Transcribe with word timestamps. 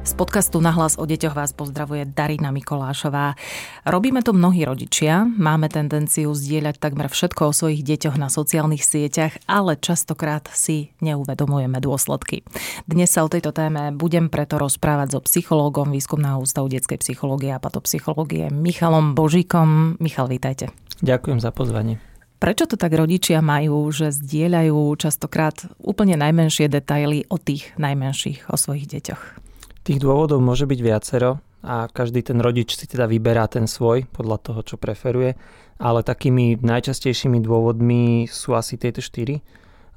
Z 0.00 0.16
podcastu 0.16 0.64
Nahlas 0.64 0.96
o 0.96 1.04
deťoch 1.04 1.36
vás 1.36 1.52
pozdravuje 1.52 2.08
Darina 2.08 2.48
Mikolášová. 2.48 3.36
Robíme 3.84 4.24
to 4.24 4.32
mnohí 4.32 4.64
rodičia, 4.64 5.28
máme 5.28 5.68
tendenciu 5.68 6.32
zdieľať 6.32 6.80
takmer 6.80 7.12
všetko 7.12 7.52
o 7.52 7.56
svojich 7.56 7.84
deťoch 7.84 8.16
na 8.16 8.32
sociálnych 8.32 8.80
sieťach, 8.80 9.36
ale 9.44 9.76
častokrát 9.76 10.48
si 10.56 10.96
neuvedomujeme 11.04 11.76
dôsledky. 11.84 12.40
Dnes 12.88 13.12
sa 13.12 13.28
o 13.28 13.32
tejto 13.32 13.52
téme 13.52 13.92
budem 13.92 14.32
preto 14.32 14.56
rozprávať 14.56 15.16
so 15.16 15.20
psychológom 15.28 15.92
Výskumného 15.92 16.40
ústavu 16.40 16.72
detskej 16.72 16.96
psychológie 17.04 17.52
a 17.52 17.60
patopsychológie 17.60 18.48
Michalom 18.48 19.12
Božíkom. 19.12 20.00
Michal, 20.00 20.32
vítajte. 20.32 20.72
Ďakujem 21.04 21.44
za 21.44 21.52
pozvanie. 21.52 22.00
Prečo 22.40 22.64
to 22.64 22.80
tak 22.80 22.96
rodičia 22.96 23.44
majú, 23.44 23.84
že 23.92 24.16
zdieľajú 24.16 24.96
častokrát 24.96 25.60
úplne 25.76 26.16
najmenšie 26.16 26.72
detaily 26.72 27.28
o 27.28 27.36
tých 27.36 27.76
najmenších, 27.76 28.48
o 28.48 28.56
svojich 28.56 28.88
deťoch? 28.88 29.39
Tých 29.80 29.96
dôvodov 29.96 30.44
môže 30.44 30.68
byť 30.68 30.80
viacero 30.84 31.40
a 31.64 31.88
každý 31.88 32.20
ten 32.20 32.40
rodič 32.40 32.76
si 32.76 32.84
teda 32.84 33.08
vyberá 33.08 33.48
ten 33.48 33.64
svoj 33.64 34.04
podľa 34.12 34.38
toho, 34.40 34.60
čo 34.64 34.76
preferuje, 34.76 35.36
ale 35.80 36.04
takými 36.04 36.60
najčastejšími 36.60 37.40
dôvodmi 37.40 38.28
sú 38.28 38.52
asi 38.52 38.76
tieto 38.76 39.00
štyri. 39.00 39.40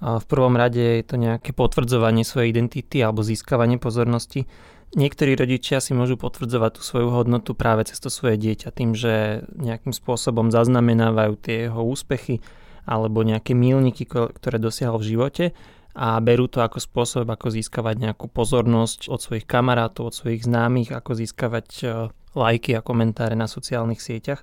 V 0.04 0.26
prvom 0.28 0.56
rade 0.60 1.00
je 1.00 1.06
to 1.08 1.16
nejaké 1.16 1.56
potvrdzovanie 1.56 2.28
svojej 2.28 2.52
identity 2.52 3.00
alebo 3.00 3.24
získavanie 3.24 3.80
pozornosti. 3.80 4.48
Niektorí 4.96 5.36
rodičia 5.36 5.80
si 5.80 5.96
môžu 5.96 6.20
potvrdzovať 6.20 6.72
tú 6.78 6.82
svoju 6.84 7.08
hodnotu 7.12 7.56
práve 7.56 7.88
cez 7.88 8.00
to 8.04 8.12
svoje 8.12 8.36
dieťa 8.40 8.76
tým, 8.76 8.96
že 8.96 9.48
nejakým 9.56 9.96
spôsobom 9.96 10.52
zaznamenávajú 10.52 11.34
tie 11.40 11.68
jeho 11.68 11.82
úspechy 11.82 12.44
alebo 12.84 13.24
nejaké 13.24 13.56
mílniky, 13.56 14.04
ktoré 14.08 14.60
dosiahol 14.60 15.00
v 15.00 15.10
živote 15.16 15.46
a 15.94 16.18
berú 16.18 16.50
to 16.50 16.66
ako 16.66 16.82
spôsob, 16.82 17.30
ako 17.30 17.54
získavať 17.54 17.96
nejakú 18.02 18.26
pozornosť 18.26 19.14
od 19.14 19.22
svojich 19.22 19.46
kamarátov, 19.46 20.10
od 20.10 20.16
svojich 20.18 20.42
známych, 20.46 20.90
ako 20.90 21.14
získavať 21.14 21.68
e, 21.82 21.86
lajky 22.34 22.74
a 22.74 22.82
komentáre 22.82 23.38
na 23.38 23.46
sociálnych 23.46 24.02
sieťach. 24.02 24.42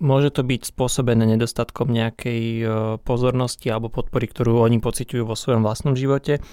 Môže 0.00 0.32
to 0.32 0.44
byť 0.44 0.72
spôsobené 0.72 1.24
nedostatkom 1.24 1.88
nejakej 1.88 2.42
e, 2.60 2.64
pozornosti 3.00 3.72
alebo 3.72 3.88
podpory, 3.88 4.28
ktorú 4.28 4.60
oni 4.60 4.80
pociťujú 4.80 5.24
vo 5.24 5.36
svojom 5.36 5.64
vlastnom 5.64 5.96
živote, 5.96 6.44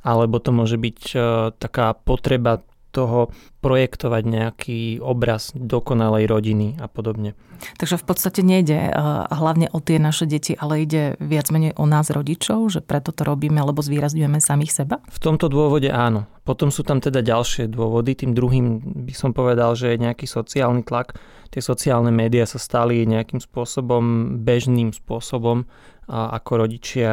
alebo 0.00 0.40
to 0.40 0.48
môže 0.52 0.80
byť 0.80 1.00
e, 1.12 1.16
taká 1.60 1.92
potreba 1.92 2.64
toho 2.90 3.30
projektovať 3.62 4.22
nejaký 4.26 4.80
obraz 4.98 5.54
dokonalej 5.54 6.26
rodiny 6.26 6.68
a 6.82 6.90
podobne. 6.90 7.38
Takže 7.76 8.00
v 8.00 8.04
podstate 8.08 8.40
nejde 8.40 8.88
hlavne 9.30 9.68
o 9.70 9.84
tie 9.84 10.00
naše 10.00 10.24
deti, 10.24 10.56
ale 10.56 10.82
ide 10.88 11.14
viac 11.20 11.52
menej 11.52 11.76
o 11.76 11.84
nás 11.84 12.08
rodičov, 12.08 12.72
že 12.72 12.80
preto 12.80 13.12
to 13.12 13.22
robíme, 13.22 13.60
lebo 13.60 13.84
zvýrazňujeme 13.84 14.40
samých 14.40 14.72
seba? 14.72 14.96
V 15.12 15.20
tomto 15.20 15.52
dôvode 15.52 15.92
áno. 15.92 16.24
Potom 16.48 16.72
sú 16.72 16.82
tam 16.82 17.04
teda 17.04 17.20
ďalšie 17.20 17.68
dôvody. 17.68 18.16
Tým 18.16 18.32
druhým 18.32 18.80
by 19.06 19.14
som 19.14 19.36
povedal, 19.36 19.76
že 19.76 19.92
je 19.92 20.02
nejaký 20.02 20.24
sociálny 20.24 20.82
tlak. 20.88 21.20
Tie 21.52 21.60
sociálne 21.60 22.08
médiá 22.08 22.48
sa 22.48 22.56
stali 22.56 23.04
nejakým 23.04 23.44
spôsobom, 23.44 24.38
bežným 24.40 24.96
spôsobom, 24.96 25.68
ako 26.10 26.66
rodičia 26.66 27.12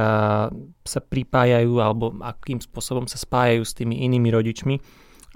sa 0.81 0.99
pripájajú 1.03 1.73
alebo 1.77 2.17
akým 2.23 2.57
spôsobom 2.63 3.05
sa 3.05 3.19
spájajú 3.19 3.61
s 3.61 3.77
tými 3.77 4.01
inými 4.09 4.33
rodičmi 4.33 4.75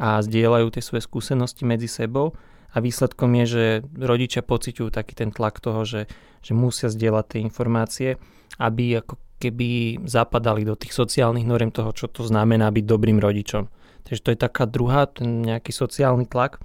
a 0.01 0.17
zdieľajú 0.17 0.73
tie 0.73 0.81
svoje 0.81 1.05
skúsenosti 1.05 1.61
medzi 1.61 1.85
sebou 1.85 2.33
a 2.73 2.81
výsledkom 2.81 3.29
je, 3.43 3.45
že 3.45 3.65
rodičia 3.93 4.41
pociťujú 4.41 4.89
taký 4.89 5.13
ten 5.13 5.29
tlak 5.29 5.61
toho, 5.61 5.85
že, 5.85 6.09
že 6.41 6.57
musia 6.57 6.89
zdieľať 6.89 7.25
tie 7.29 7.39
informácie, 7.45 8.09
aby 8.57 8.97
ako 8.97 9.21
keby 9.37 10.01
zapadali 10.09 10.65
do 10.65 10.73
tých 10.73 10.97
sociálnych 10.97 11.45
noriem 11.45 11.69
toho, 11.69 11.93
čo 11.93 12.09
to 12.09 12.25
znamená 12.25 12.73
byť 12.73 12.85
dobrým 12.85 13.21
rodičom. 13.21 13.69
Takže 14.05 14.21
to 14.25 14.31
je 14.33 14.39
taká 14.39 14.65
druhá, 14.65 15.05
ten 15.05 15.45
nejaký 15.45 15.69
sociálny 15.69 16.25
tlak. 16.25 16.57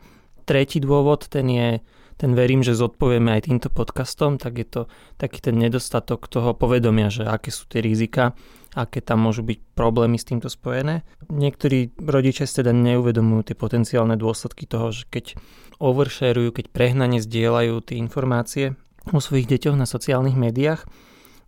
Tretí 0.48 0.80
dôvod, 0.80 1.28
ten 1.28 1.46
je, 1.50 1.68
ten 2.16 2.32
verím, 2.32 2.64
že 2.64 2.72
zodpovieme 2.72 3.36
aj 3.36 3.50
týmto 3.50 3.68
podcastom, 3.68 4.40
tak 4.40 4.56
je 4.62 4.66
to 4.68 4.80
taký 5.20 5.44
ten 5.44 5.58
nedostatok 5.58 6.30
toho 6.32 6.56
povedomia, 6.56 7.12
že 7.12 7.28
aké 7.28 7.52
sú 7.52 7.68
tie 7.68 7.84
rizika 7.84 8.32
aké 8.76 9.00
tam 9.00 9.24
môžu 9.24 9.40
byť 9.40 9.58
problémy 9.72 10.20
s 10.20 10.28
týmto 10.28 10.52
spojené. 10.52 11.00
Niektorí 11.32 11.96
rodičia 11.96 12.44
si 12.44 12.60
teda 12.60 12.76
neuvedomujú 12.76 13.50
tie 13.50 13.56
potenciálne 13.56 14.20
dôsledky 14.20 14.68
toho, 14.68 14.92
že 14.92 15.08
keď 15.08 15.40
oversharujú, 15.80 16.52
keď 16.52 16.66
prehnane 16.68 17.24
zdieľajú 17.24 17.80
tie 17.80 17.96
informácie 17.96 18.76
o 19.16 19.18
svojich 19.18 19.48
deťoch 19.48 19.80
na 19.80 19.88
sociálnych 19.88 20.36
médiách, 20.36 20.84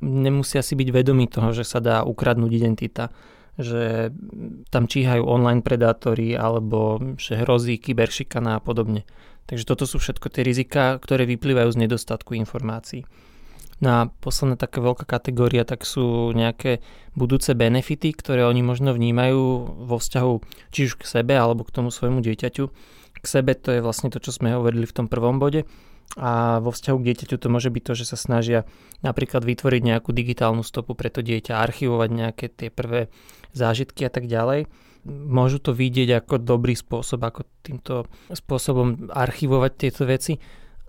nemusia 0.01 0.65
si 0.65 0.73
byť 0.73 0.89
vedomí 0.89 1.29
toho, 1.29 1.53
že 1.53 1.69
sa 1.69 1.85
dá 1.85 2.01
ukradnúť 2.01 2.53
identita, 2.57 3.13
že 3.59 4.15
tam 4.73 4.87
číhajú 4.89 5.27
online 5.27 5.61
predátori 5.61 6.33
alebo 6.33 7.03
že 7.19 7.45
hrozí 7.45 7.77
kyberšikana 7.77 8.57
a 8.57 8.63
podobne. 8.65 9.05
Takže 9.51 9.65
toto 9.69 9.85
sú 9.85 9.99
všetko 9.99 10.33
tie 10.33 10.47
rizika, 10.47 10.97
ktoré 11.01 11.27
vyplývajú 11.27 11.73
z 11.75 11.81
nedostatku 11.89 12.37
informácií. 12.39 13.05
No 13.79 13.89
a 13.95 14.01
posledná 14.11 14.59
taká 14.59 14.83
veľká 14.83 15.07
kategória 15.07 15.63
tak 15.63 15.87
sú 15.87 16.35
nejaké 16.35 16.83
budúce 17.15 17.55
benefity, 17.55 18.11
ktoré 18.11 18.43
oni 18.43 18.67
možno 18.67 18.91
vnímajú 18.91 19.39
vo 19.87 19.97
vzťahu 20.03 20.33
či 20.75 20.91
už 20.91 20.99
k 20.99 21.05
sebe 21.07 21.39
alebo 21.39 21.63
k 21.63 21.75
tomu 21.79 21.95
svojmu 21.95 22.19
dieťaťu. 22.19 22.65
K 23.19 23.27
sebe 23.27 23.55
to 23.55 23.71
je 23.71 23.81
vlastne 23.83 24.11
to, 24.11 24.19
čo 24.19 24.35
sme 24.35 24.51
hovorili 24.55 24.83
v 24.83 24.97
tom 24.99 25.07
prvom 25.07 25.39
bode. 25.39 25.63
A 26.19 26.59
vo 26.59 26.75
vzťahu 26.75 26.97
k 26.99 27.07
dieťaťu 27.13 27.37
to 27.39 27.53
môže 27.53 27.71
byť 27.71 27.83
to, 27.85 27.93
že 27.95 28.05
sa 28.11 28.19
snažia 28.19 28.67
napríklad 29.07 29.47
vytvoriť 29.47 29.83
nejakú 29.85 30.11
digitálnu 30.11 30.67
stopu 30.67 30.99
pre 30.99 31.13
to 31.15 31.23
dieťa, 31.23 31.63
archivovať 31.63 32.09
nejaké 32.11 32.47
tie 32.51 32.75
prvé 32.75 33.13
zážitky 33.55 34.09
a 34.09 34.11
tak 34.11 34.27
ďalej. 34.27 34.67
Môžu 35.07 35.63
to 35.63 35.71
vidieť 35.71 36.25
ako 36.25 36.43
dobrý 36.43 36.75
spôsob, 36.75 37.23
ako 37.23 37.47
týmto 37.63 38.11
spôsobom 38.35 39.13
archivovať 39.15 39.73
tieto 39.79 40.03
veci 40.09 40.35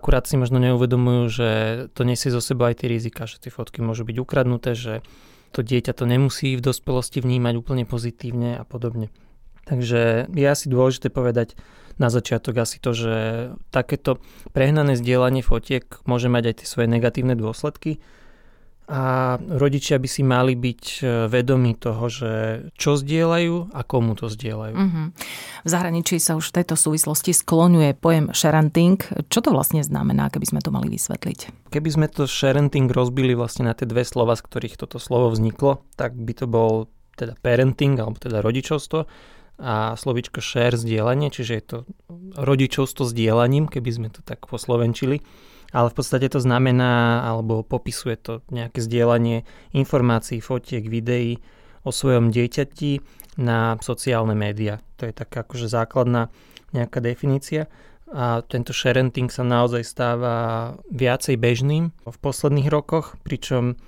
Akurát 0.00 0.24
si 0.24 0.40
možno 0.40 0.56
neuvedomujú, 0.56 1.22
že 1.28 1.48
to 1.92 2.08
nesie 2.08 2.32
zo 2.32 2.40
sebou 2.40 2.72
aj 2.72 2.80
tie 2.80 2.88
rizika, 2.88 3.28
že 3.28 3.36
tie 3.36 3.52
fotky 3.52 3.84
môžu 3.84 4.08
byť 4.08 4.16
ukradnuté, 4.16 4.72
že 4.72 5.04
to 5.52 5.60
dieťa 5.60 5.92
to 5.92 6.08
nemusí 6.08 6.56
v 6.56 6.64
dospelosti 6.64 7.20
vnímať 7.20 7.54
úplne 7.60 7.84
pozitívne 7.84 8.56
a 8.56 8.64
podobne. 8.64 9.12
Takže 9.68 10.32
je 10.32 10.46
asi 10.48 10.66
dôležité 10.72 11.12
povedať 11.12 11.52
na 12.00 12.08
začiatok 12.08 12.64
asi 12.64 12.80
to, 12.80 12.96
že 12.96 13.14
takéto 13.68 14.24
prehnané 14.56 14.96
zdieľanie 14.96 15.44
fotiek 15.44 15.84
môže 16.08 16.32
mať 16.32 16.42
aj 16.48 16.54
tie 16.64 16.66
svoje 16.66 16.88
negatívne 16.88 17.36
dôsledky 17.36 18.00
a 18.90 19.38
rodičia 19.38 20.02
by 20.02 20.08
si 20.10 20.26
mali 20.26 20.58
byť 20.58 20.82
e, 20.98 21.02
vedomi 21.30 21.78
toho, 21.78 22.10
že 22.10 22.32
čo 22.74 22.98
zdieľajú 22.98 23.70
a 23.70 23.80
komu 23.86 24.18
to 24.18 24.26
zdieľajú. 24.26 24.74
Mm-hmm. 24.74 25.06
V 25.62 25.68
zahraničí 25.70 26.18
sa 26.18 26.34
už 26.34 26.50
v 26.50 26.56
tejto 26.58 26.74
súvislosti 26.74 27.30
skloňuje 27.30 27.94
pojem 27.94 28.34
sharenting. 28.34 28.98
Čo 29.30 29.46
to 29.46 29.54
vlastne 29.54 29.86
znamená, 29.86 30.26
keby 30.34 30.46
sme 30.50 30.60
to 30.60 30.74
mali 30.74 30.90
vysvetliť? 30.90 31.70
Keby 31.70 31.88
sme 31.88 32.06
to 32.10 32.26
sharenting 32.26 32.90
rozbili 32.90 33.38
vlastne 33.38 33.70
na 33.70 33.78
tie 33.78 33.86
dve 33.86 34.02
slova, 34.02 34.34
z 34.34 34.42
ktorých 34.42 34.74
toto 34.74 34.98
slovo 34.98 35.30
vzniklo, 35.30 35.86
tak 35.94 36.18
by 36.18 36.32
to 36.34 36.50
bol 36.50 36.90
teda 37.14 37.38
parenting, 37.38 37.94
alebo 37.94 38.18
teda 38.18 38.42
rodičovstvo 38.42 39.06
a 39.60 39.92
slovičko 39.92 40.40
share 40.40 40.74
zdieľanie, 40.74 41.28
čiže 41.28 41.52
je 41.52 41.64
to 41.64 41.78
rodičovstvo 42.34 43.04
sdielaním, 43.04 43.68
keby 43.68 43.90
sme 43.92 44.08
to 44.08 44.24
tak 44.24 44.48
poslovenčili 44.48 45.20
ale 45.70 45.88
v 45.90 45.96
podstate 45.96 46.26
to 46.30 46.42
znamená, 46.42 47.22
alebo 47.26 47.62
popisuje 47.62 48.18
to 48.18 48.32
nejaké 48.50 48.82
zdieľanie 48.82 49.46
informácií, 49.74 50.42
fotiek, 50.42 50.86
videí 50.86 51.38
o 51.86 51.90
svojom 51.94 52.34
dieťati 52.34 53.00
na 53.40 53.78
sociálne 53.80 54.34
médiá. 54.36 54.82
To 55.00 55.08
je 55.08 55.14
taká 55.14 55.46
akože 55.46 55.70
základná 55.70 56.28
nejaká 56.74 57.00
definícia 57.02 57.70
a 58.10 58.42
tento 58.42 58.74
sharenting 58.74 59.30
sa 59.30 59.46
naozaj 59.46 59.86
stáva 59.86 60.34
viacej 60.90 61.38
bežným 61.38 61.94
v 61.94 62.16
posledných 62.18 62.66
rokoch, 62.66 63.14
pričom 63.22 63.78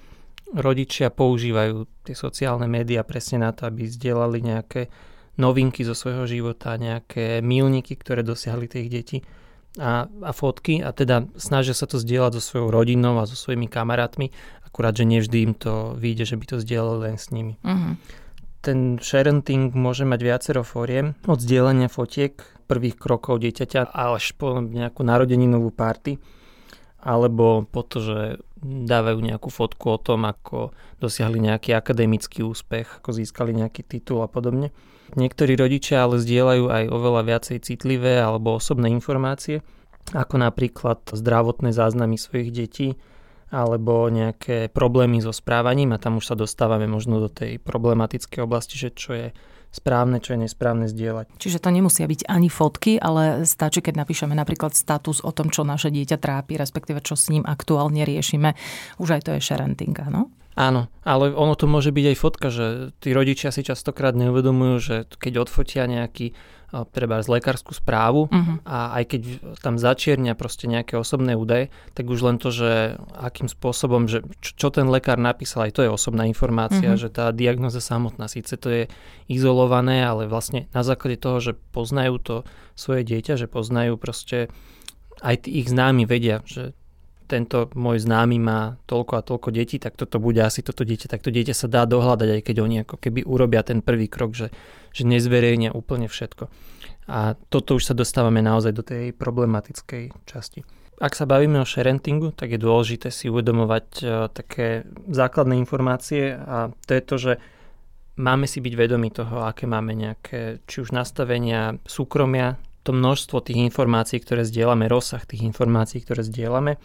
rodičia 0.55 1.11
používajú 1.11 2.07
tie 2.07 2.15
sociálne 2.15 2.71
médiá 2.71 3.03
presne 3.03 3.43
na 3.43 3.51
to, 3.51 3.67
aby 3.67 3.91
zdieľali 3.91 4.39
nejaké 4.39 4.87
novinky 5.41 5.83
zo 5.83 5.97
svojho 5.97 6.29
života, 6.29 6.79
nejaké 6.79 7.43
milníky, 7.43 7.99
ktoré 7.99 8.23
dosiahli 8.23 8.69
tých 8.71 8.89
detí 8.93 9.19
a, 9.81 10.09
a 10.09 10.31
fotky 10.37 10.85
a 10.85 10.93
teda 10.93 11.29
snažia 11.41 11.73
sa 11.73 11.89
to 11.89 11.97
zdieľať 11.97 12.37
so 12.39 12.43
svojou 12.43 12.69
rodinou 12.69 13.17
a 13.17 13.29
so 13.29 13.37
svojimi 13.37 13.69
kamarátmi, 13.71 14.29
akurát, 14.69 14.93
že 14.93 15.09
nevždy 15.09 15.39
im 15.45 15.55
to 15.57 15.97
vyjde, 15.97 16.25
že 16.33 16.37
by 16.37 16.45
to 16.49 16.57
zdieľali 16.61 16.99
len 17.13 17.17
s 17.17 17.33
nimi. 17.33 17.57
Uh-huh. 17.65 17.97
Ten 18.63 19.01
sharenting 19.01 19.75
môže 19.75 20.05
mať 20.07 20.21
viacero 20.23 20.63
fóriem, 20.63 21.19
od 21.25 21.41
zdieľania 21.41 21.89
fotiek, 21.89 22.37
prvých 22.71 22.97
krokov 22.97 23.43
dieťaťa 23.43 23.93
až 23.93 24.33
po 24.39 24.63
nejakú 24.65 25.05
narodeninovú 25.05 25.75
party, 25.75 26.17
alebo 27.03 27.67
po 27.67 27.83
to, 27.83 27.99
že 28.01 28.19
dávajú 28.63 29.19
nejakú 29.19 29.51
fotku 29.51 29.91
o 29.91 29.99
tom, 29.99 30.23
ako 30.23 30.71
dosiahli 31.03 31.43
nejaký 31.43 31.75
akademický 31.75 32.47
úspech, 32.47 33.03
ako 33.03 33.11
získali 33.11 33.51
nejaký 33.51 33.83
titul 33.83 34.23
a 34.23 34.31
podobne. 34.31 34.71
Niektorí 35.13 35.57
rodičia 35.61 36.05
ale 36.05 36.21
zdieľajú 36.21 36.65
aj 36.73 36.85
oveľa 36.89 37.23
viacej 37.29 37.59
citlivé 37.63 38.17
alebo 38.21 38.57
osobné 38.57 38.89
informácie, 38.89 39.61
ako 40.17 40.41
napríklad 40.41 41.05
zdravotné 41.13 41.71
záznamy 41.71 42.17
svojich 42.17 42.51
detí, 42.51 42.89
alebo 43.53 44.09
nejaké 44.09 44.73
problémy 44.73 45.21
so 45.21 45.31
správaním 45.31 45.93
a 45.93 46.01
tam 46.01 46.17
už 46.17 46.33
sa 46.33 46.37
dostávame 46.37 46.89
možno 46.89 47.21
do 47.21 47.29
tej 47.29 47.61
problematickej 47.61 48.41
oblasti, 48.41 48.81
že 48.81 48.91
čo 48.97 49.13
je 49.13 49.27
správne, 49.73 50.21
čo 50.21 50.37
je 50.37 50.49
nesprávne 50.49 50.89
zdieľať. 50.89 51.37
Čiže 51.37 51.61
to 51.61 51.69
nemusia 51.73 52.05
byť 52.05 52.29
ani 52.29 52.49
fotky, 52.49 53.01
ale 53.01 53.45
stačí, 53.49 53.81
keď 53.81 54.05
napíšeme 54.05 54.37
napríklad 54.37 54.77
status 54.77 55.25
o 55.25 55.33
tom, 55.33 55.49
čo 55.49 55.65
naše 55.65 55.89
dieťa 55.89 56.17
trápi, 56.21 56.61
respektíve 56.61 57.01
čo 57.05 57.17
s 57.17 57.29
ním 57.33 57.45
aktuálne 57.45 58.05
riešime. 58.05 58.53
Už 59.01 59.17
aj 59.17 59.29
to 59.29 59.31
je 59.37 59.41
sharenting, 59.41 59.97
áno? 59.97 60.33
Áno, 60.53 60.93
ale 61.01 61.33
ono 61.33 61.57
to 61.57 61.65
môže 61.65 61.95
byť 61.97 62.07
aj 62.13 62.17
fotka, 62.21 62.49
že 62.53 62.93
tí 63.01 63.17
rodičia 63.17 63.49
si 63.49 63.65
častokrát 63.65 64.13
neuvedomujú, 64.13 64.77
že 64.79 64.97
keď 65.17 65.49
odfotia 65.49 65.89
nejaký 65.89 66.37
treba 66.73 67.21
z 67.21 67.29
lekárskú 67.29 67.77
správu 67.77 68.33
uh-huh. 68.33 68.65
a 68.65 68.97
aj 68.97 69.05
keď 69.13 69.21
tam 69.61 69.77
začiernia 69.77 70.33
proste 70.33 70.65
nejaké 70.65 70.97
osobné 70.97 71.37
údaje, 71.37 71.69
tak 71.93 72.09
už 72.09 72.25
len 72.25 72.37
to, 72.41 72.49
že 72.49 72.97
akým 73.13 73.53
spôsobom, 73.53 74.09
že 74.09 74.25
čo 74.41 74.73
ten 74.73 74.89
lekár 74.89 75.21
napísal, 75.21 75.69
aj 75.69 75.77
to 75.77 75.85
je 75.85 75.93
osobná 75.93 76.25
informácia, 76.25 76.97
uh-huh. 76.97 77.01
že 77.01 77.13
tá 77.13 77.29
diagnoza 77.29 77.85
samotná, 77.85 78.25
síce 78.25 78.57
to 78.57 78.73
je 78.73 78.83
izolované, 79.29 80.01
ale 80.01 80.25
vlastne 80.25 80.65
na 80.73 80.81
základe 80.81 81.21
toho, 81.21 81.45
že 81.45 81.53
poznajú 81.77 82.17
to 82.17 82.37
svoje 82.73 83.05
dieťa, 83.05 83.37
že 83.37 83.53
poznajú 83.53 84.01
proste 84.01 84.49
aj 85.21 85.45
tí 85.45 85.61
ich 85.61 85.69
známi 85.69 86.09
vedia, 86.09 86.41
že 86.49 86.73
tento 87.33 87.73
môj 87.73 88.05
známy 88.05 88.37
má 88.37 88.77
toľko 88.85 89.13
a 89.17 89.25
toľko 89.25 89.49
detí, 89.57 89.81
tak 89.81 89.97
toto 89.97 90.21
bude 90.21 90.45
asi 90.45 90.61
toto 90.61 90.85
dieťa, 90.85 91.09
tak 91.09 91.25
to 91.25 91.33
dieťa 91.33 91.57
sa 91.57 91.65
dá 91.65 91.89
dohľadať, 91.89 92.29
aj 92.29 92.43
keď 92.45 92.57
oni 92.61 92.77
ako 92.85 93.01
keby 93.01 93.25
urobia 93.25 93.65
ten 93.65 93.81
prvý 93.81 94.13
krok, 94.13 94.37
že, 94.37 94.53
že 94.93 95.09
nezverejnia 95.09 95.73
úplne 95.73 96.13
všetko. 96.13 96.53
A 97.09 97.35
toto 97.49 97.81
už 97.81 97.89
sa 97.89 97.95
dostávame 97.97 98.45
naozaj 98.45 98.73
do 98.77 98.85
tej 98.85 99.17
problematickej 99.17 100.13
časti. 100.29 100.61
Ak 101.01 101.17
sa 101.17 101.25
bavíme 101.25 101.59
o 101.59 101.67
sharentingu, 101.67 102.37
tak 102.37 102.53
je 102.53 102.61
dôležité 102.61 103.09
si 103.09 103.33
uvedomovať 103.33 103.87
uh, 104.05 104.29
také 104.31 104.87
základné 105.09 105.57
informácie 105.57 106.37
a 106.37 106.71
to 106.85 106.91
je 106.93 107.03
to, 107.03 107.17
že 107.19 107.33
máme 108.21 108.45
si 108.45 108.61
byť 108.61 108.75
vedomi 108.77 109.09
toho, 109.09 109.49
aké 109.49 109.65
máme 109.65 109.97
nejaké 109.97 110.63
či 110.69 110.85
už 110.85 110.93
nastavenia 110.93 111.81
súkromia, 111.89 112.61
to 112.85 112.93
množstvo 112.93 113.41
tých 113.41 113.63
informácií, 113.73 114.21
ktoré 114.21 114.45
zdieľame, 114.45 114.87
rozsah 114.87 115.25
tých 115.25 115.43
informácií, 115.49 116.05
ktoré 116.05 116.23
zdieľame 116.23 116.77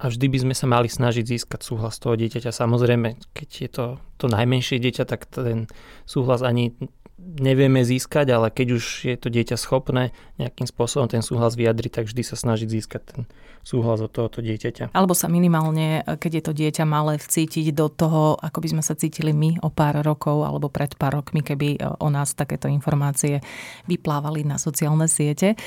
a 0.00 0.08
vždy 0.08 0.26
by 0.32 0.38
sme 0.48 0.54
sa 0.56 0.64
mali 0.64 0.88
snažiť 0.88 1.24
získať 1.28 1.60
súhlas 1.60 2.00
toho 2.00 2.16
dieťaťa. 2.16 2.48
Samozrejme, 2.48 3.20
keď 3.36 3.48
je 3.52 3.68
to 3.68 3.84
to 4.16 4.26
najmenšie 4.32 4.80
dieťa, 4.80 5.04
tak 5.04 5.28
ten 5.28 5.68
súhlas 6.08 6.40
ani 6.40 6.72
nevieme 7.20 7.84
získať, 7.84 8.32
ale 8.32 8.48
keď 8.48 8.80
už 8.80 8.84
je 9.04 9.16
to 9.20 9.28
dieťa 9.28 9.60
schopné 9.60 10.16
nejakým 10.40 10.64
spôsobom 10.64 11.04
ten 11.04 11.20
súhlas 11.20 11.52
vyjadriť, 11.52 12.00
tak 12.00 12.04
vždy 12.08 12.22
sa 12.24 12.36
snažiť 12.36 12.68
získať 12.68 13.02
ten 13.04 13.20
súhlas 13.60 14.00
od 14.00 14.08
tohoto 14.08 14.40
dieťaťa. 14.40 14.96
Alebo 14.96 15.12
sa 15.12 15.28
minimálne, 15.28 16.00
keď 16.16 16.32
je 16.32 16.44
to 16.48 16.52
dieťa 16.56 16.84
malé, 16.88 17.20
vcítiť 17.20 17.76
do 17.76 17.92
toho, 17.92 18.40
ako 18.40 18.64
by 18.64 18.68
sme 18.72 18.82
sa 18.82 18.96
cítili 18.96 19.36
my 19.36 19.60
o 19.60 19.68
pár 19.68 20.00
rokov 20.00 20.48
alebo 20.48 20.72
pred 20.72 20.96
pár 20.96 21.20
rokmi, 21.20 21.44
keby 21.44 21.76
o 22.00 22.08
nás 22.08 22.32
takéto 22.32 22.72
informácie 22.72 23.44
vyplávali 23.84 24.48
na 24.48 24.56
sociálne 24.56 25.04
siete. 25.04 25.60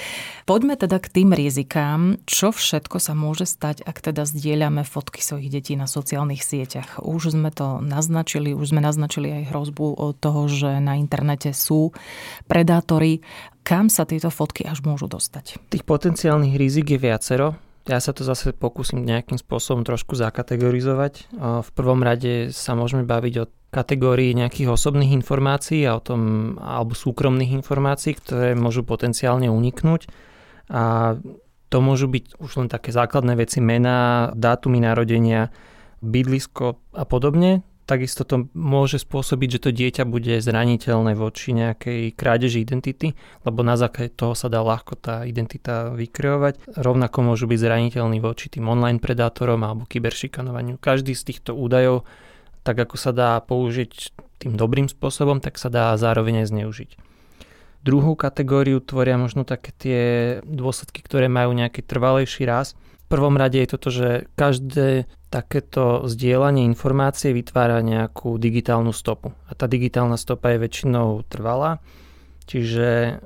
Poďme 0.49 0.73
teda 0.73 0.97
k 0.97 1.21
tým 1.21 1.37
rizikám. 1.37 2.17
Čo 2.25 2.49
všetko 2.49 2.97
sa 2.97 3.13
môže 3.13 3.45
stať, 3.45 3.85
ak 3.85 4.01
teda 4.01 4.22
zdieľame 4.23 4.83
fotky 4.87 5.23
svojich 5.23 5.51
detí 5.53 5.73
na 5.77 5.87
sociálnych 5.87 6.43
sieťach? 6.43 6.99
Už 7.03 7.35
sme 7.35 7.51
to 7.51 7.79
naznačili, 7.79 8.51
už 8.55 8.75
sme 8.75 8.81
naznačili 8.83 9.31
aj 9.31 9.53
hrozbu 9.53 9.99
od 9.99 10.15
toho, 10.19 10.47
že 10.51 10.81
na 10.83 10.99
internete 10.99 11.55
sú 11.55 11.95
predátori. 12.49 13.23
Kam 13.63 13.87
sa 13.87 14.03
tieto 14.03 14.27
fotky 14.27 14.67
až 14.67 14.83
môžu 14.83 15.07
dostať? 15.07 15.59
Tých 15.71 15.87
potenciálnych 15.87 16.59
rizik 16.59 16.91
je 16.91 16.99
viacero. 16.99 17.55
Ja 17.83 17.99
sa 17.99 18.15
to 18.15 18.23
zase 18.23 18.55
pokúsim 18.55 19.03
nejakým 19.03 19.35
spôsobom 19.35 19.83
trošku 19.83 20.15
zakategorizovať. 20.15 21.35
V 21.35 21.69
prvom 21.75 21.99
rade 21.99 22.55
sa 22.55 22.79
môžeme 22.79 23.03
baviť 23.03 23.33
o 23.43 23.49
kategórii 23.75 24.31
nejakých 24.31 24.71
osobných 24.71 25.11
informácií 25.11 25.83
a 25.83 25.99
o 25.99 26.03
tom, 26.03 26.55
alebo 26.63 26.95
súkromných 26.95 27.51
informácií, 27.59 28.15
ktoré 28.15 28.55
môžu 28.55 28.87
potenciálne 28.87 29.51
uniknúť. 29.51 30.07
A 30.71 31.19
to 31.73 31.81
môžu 31.81 32.05
byť 32.05 32.37
už 32.37 32.51
len 32.61 32.69
také 32.69 32.93
základné 32.93 33.33
veci, 33.33 33.57
mená, 33.57 34.29
dátumy 34.37 34.77
narodenia, 34.77 35.49
bydlisko 36.05 36.77
a 36.93 37.01
podobne. 37.09 37.65
Takisto 37.89 38.23
to 38.23 38.47
môže 38.53 39.01
spôsobiť, 39.01 39.49
že 39.57 39.63
to 39.65 39.69
dieťa 39.73 40.05
bude 40.05 40.37
zraniteľné 40.39 41.17
voči 41.17 41.51
nejakej 41.51 42.13
krádeži 42.13 42.61
identity, 42.61 43.17
lebo 43.41 43.65
na 43.65 43.73
základe 43.73 44.13
toho 44.13 44.37
sa 44.37 44.53
dá 44.53 44.61
ľahko 44.61 45.01
tá 45.01 45.25
identita 45.25 45.89
vykreovať. 45.91 46.77
Rovnako 46.77 47.33
môžu 47.33 47.49
byť 47.49 47.59
zraniteľní 47.59 48.21
voči 48.21 48.53
tým 48.53 48.69
online 48.69 49.01
predátorom 49.01 49.65
alebo 49.65 49.89
kyberšikanovaniu. 49.89 50.77
Každý 50.77 51.17
z 51.17 51.25
týchto 51.25 51.57
údajov, 51.57 52.05
tak 52.61 52.79
ako 52.79 52.95
sa 53.01 53.11
dá 53.11 53.41
použiť 53.41 54.13
tým 54.45 54.55
dobrým 54.55 54.87
spôsobom, 54.87 55.41
tak 55.41 55.57
sa 55.59 55.67
dá 55.73 55.91
zároveň 55.97 56.45
aj 56.45 56.53
zneužiť. 56.53 57.12
Druhú 57.83 58.15
kategóriu 58.15 58.79
tvoria 58.79 59.19
možno 59.19 59.43
také 59.43 59.75
tie 59.75 60.01
dôsledky, 60.47 61.03
ktoré 61.03 61.27
majú 61.27 61.51
nejaký 61.51 61.83
trvalejší 61.83 62.47
raz. 62.47 62.79
V 62.79 63.07
prvom 63.11 63.35
rade 63.35 63.59
je 63.59 63.67
toto, 63.67 63.91
že 63.91 64.31
každé 64.39 65.11
takéto 65.27 66.07
zdieľanie 66.07 66.63
informácie 66.63 67.35
vytvára 67.35 67.83
nejakú 67.83 68.39
digitálnu 68.39 68.95
stopu. 68.95 69.35
A 69.45 69.51
tá 69.51 69.67
digitálna 69.67 70.15
stopa 70.15 70.55
je 70.55 70.63
väčšinou 70.63 71.27
trvalá, 71.27 71.83
čiže 72.47 73.19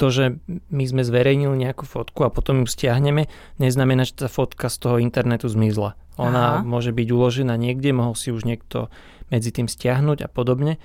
to, 0.00 0.08
že 0.08 0.24
my 0.72 0.84
sme 0.88 1.02
zverejnili 1.04 1.54
nejakú 1.68 1.84
fotku 1.84 2.24
a 2.24 2.32
potom 2.32 2.64
ju 2.64 2.66
stiahneme, 2.66 3.28
neznamená, 3.60 4.08
že 4.08 4.24
tá 4.24 4.28
fotka 4.32 4.72
z 4.72 4.76
toho 4.80 4.96
internetu 4.98 5.46
zmizla. 5.46 5.94
Ona 6.16 6.60
Aha. 6.60 6.64
môže 6.64 6.90
byť 6.96 7.08
uložená 7.12 7.54
niekde, 7.60 7.92
mohol 7.92 8.16
si 8.16 8.32
už 8.32 8.48
niekto 8.48 8.88
medzi 9.28 9.52
tým 9.52 9.68
stiahnuť 9.68 10.24
a 10.24 10.28
podobne, 10.28 10.80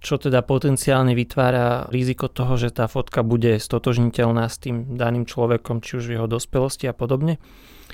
čo 0.00 0.16
teda 0.16 0.40
potenciálne 0.40 1.12
vytvára 1.12 1.92
riziko 1.92 2.32
toho, 2.32 2.56
že 2.56 2.72
tá 2.72 2.88
fotka 2.88 3.20
bude 3.20 3.60
stotožniteľná 3.60 4.48
s 4.48 4.56
tým 4.56 4.96
daným 4.96 5.28
človekom, 5.28 5.84
či 5.84 6.00
už 6.00 6.04
v 6.08 6.14
jeho 6.16 6.28
dospelosti 6.28 6.88
a 6.88 6.96
podobne. 6.96 7.36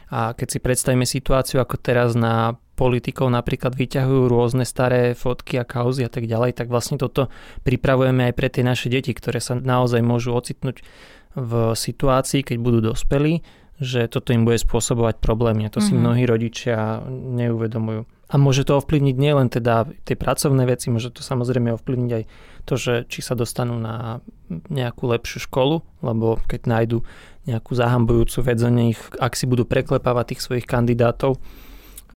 A 0.07 0.39
keď 0.39 0.49
si 0.55 0.59
predstavíme 0.63 1.03
situáciu, 1.03 1.59
ako 1.59 1.83
teraz 1.83 2.15
na 2.15 2.55
politikov 2.79 3.27
napríklad 3.33 3.75
vyťahujú 3.75 4.23
rôzne 4.31 4.63
staré 4.63 5.19
fotky 5.19 5.59
a 5.59 5.67
kauzy 5.67 6.07
a 6.07 6.11
tak 6.13 6.31
ďalej, 6.31 6.55
tak 6.55 6.71
vlastne 6.71 6.95
toto 6.95 7.27
pripravujeme 7.67 8.31
aj 8.31 8.35
pre 8.39 8.49
tie 8.53 8.63
naše 8.63 8.87
deti, 8.87 9.11
ktoré 9.11 9.43
sa 9.43 9.59
naozaj 9.59 10.05
môžu 10.07 10.37
ocitnúť 10.37 10.87
v 11.35 11.53
situácii, 11.75 12.47
keď 12.47 12.57
budú 12.63 12.95
dospelí, 12.95 13.43
že 13.83 14.07
toto 14.07 14.31
im 14.31 14.47
bude 14.47 14.63
spôsobovať 14.63 15.19
problémy 15.19 15.67
a 15.67 15.73
to 15.73 15.83
mm-hmm. 15.83 15.91
si 15.91 15.93
mhm. 15.93 16.01
mnohí 16.01 16.23
rodičia 16.25 17.03
neuvedomujú. 17.11 18.16
A 18.27 18.35
môže 18.43 18.67
to 18.67 18.83
ovplyvniť 18.83 19.17
nielen 19.17 19.47
teda 19.47 19.87
tie 20.03 20.19
pracovné 20.19 20.67
veci, 20.67 20.91
môže 20.91 21.15
to 21.15 21.23
samozrejme 21.23 21.71
ovplyvniť 21.79 22.11
aj 22.11 22.25
to, 22.67 22.75
že 22.75 22.95
či 23.07 23.23
sa 23.23 23.39
dostanú 23.39 23.79
na 23.79 24.19
nejakú 24.51 25.07
lepšiu 25.07 25.47
školu, 25.47 25.87
lebo 26.03 26.43
keď 26.51 26.67
nájdu 26.67 27.07
nejakú 27.47 27.79
zahambujúcu 27.79 28.39
vec 28.43 28.59
o 28.59 28.71
nich, 28.71 28.99
ak 29.23 29.39
si 29.39 29.47
budú 29.47 29.63
preklepávať 29.63 30.35
tých 30.35 30.43
svojich 30.43 30.67
kandidátov 30.67 31.39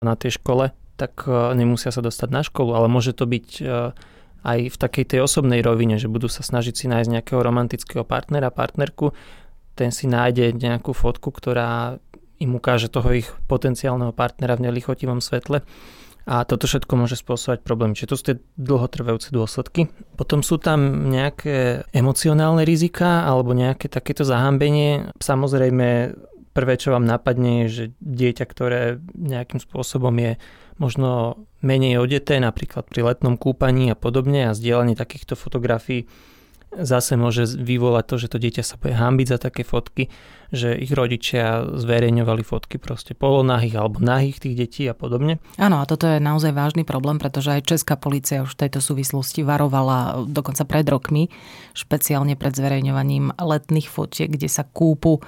na 0.02 0.18
tej 0.18 0.42
škole, 0.42 0.74
tak 0.98 1.30
e, 1.30 1.54
nemusia 1.54 1.94
sa 1.94 2.02
dostať 2.02 2.30
na 2.34 2.42
školu, 2.42 2.74
ale 2.74 2.90
môže 2.90 3.14
to 3.14 3.30
byť 3.30 3.48
e, 3.62 3.64
aj 4.42 4.60
v 4.74 4.78
takej 4.82 5.06
tej 5.06 5.20
osobnej 5.30 5.62
rovine, 5.62 6.02
že 6.02 6.10
budú 6.10 6.26
sa 6.26 6.42
snažiť 6.42 6.74
si 6.74 6.86
nájsť 6.90 7.10
nejakého 7.14 7.40
romantického 7.46 8.02
partnera, 8.02 8.50
partnerku, 8.50 9.14
ten 9.78 9.96
si 9.96 10.12
nájde 10.12 10.58
nejakú 10.58 10.92
fotku, 10.92 11.32
ktorá 11.32 12.02
im 12.40 12.56
ukáže 12.56 12.88
toho 12.88 13.12
ich 13.12 13.28
potenciálneho 13.48 14.16
partnera 14.16 14.56
v 14.56 14.72
nelichotivom 14.72 15.20
svetle 15.20 15.62
a 16.30 16.46
toto 16.46 16.70
všetko 16.70 16.94
môže 16.94 17.18
spôsobovať 17.18 17.66
problém. 17.66 17.98
Čiže 17.98 18.10
to 18.14 18.18
sú 18.18 18.24
tie 18.30 18.38
dlhotrvajúce 18.62 19.34
dôsledky. 19.34 19.90
Potom 20.14 20.46
sú 20.46 20.62
tam 20.62 21.10
nejaké 21.10 21.90
emocionálne 21.90 22.62
rizika 22.62 23.26
alebo 23.26 23.58
nejaké 23.58 23.90
takéto 23.90 24.22
zahambenie. 24.22 25.10
Samozrejme, 25.18 26.14
prvé, 26.54 26.74
čo 26.78 26.94
vám 26.94 27.10
napadne, 27.10 27.66
je, 27.66 27.68
že 27.68 27.86
dieťa, 27.98 28.46
ktoré 28.46 29.02
nejakým 29.18 29.58
spôsobom 29.58 30.14
je 30.22 30.38
možno 30.78 31.42
menej 31.66 31.98
odeté, 31.98 32.38
napríklad 32.38 32.86
pri 32.86 33.10
letnom 33.10 33.34
kúpaní 33.34 33.90
a 33.90 33.98
podobne 33.98 34.48
a 34.48 34.56
zdieľanie 34.56 34.94
takýchto 34.94 35.34
fotografií 35.34 36.06
zase 36.74 37.18
môže 37.18 37.50
vyvolať 37.58 38.06
to, 38.06 38.16
že 38.22 38.28
to 38.30 38.38
dieťa 38.38 38.64
sa 38.64 38.76
bude 38.78 38.94
hambiť 38.94 39.28
za 39.30 39.38
také 39.42 39.66
fotky, 39.66 40.08
že 40.50 40.74
ich 40.74 40.90
rodičia 40.90 41.66
zverejňovali 41.66 42.42
fotky 42.42 42.82
proste 42.82 43.14
polonahých 43.14 43.78
alebo 43.78 44.02
nahých 44.02 44.42
tých 44.42 44.56
detí 44.58 44.84
a 44.90 44.98
podobne. 44.98 45.38
Áno, 45.62 45.82
a 45.82 45.86
toto 45.86 46.10
je 46.10 46.18
naozaj 46.18 46.54
vážny 46.54 46.86
problém, 46.86 47.22
pretože 47.22 47.54
aj 47.54 47.70
Česká 47.70 47.98
policia 47.98 48.42
už 48.42 48.58
v 48.58 48.62
tejto 48.66 48.82
súvislosti 48.82 49.46
varovala 49.46 50.26
dokonca 50.26 50.66
pred 50.66 50.86
rokmi, 50.90 51.30
špeciálne 51.78 52.34
pred 52.34 52.54
zverejňovaním 52.54 53.34
letných 53.38 53.90
fotiek, 53.90 54.30
kde 54.30 54.50
sa 54.50 54.66
kúpu 54.66 55.22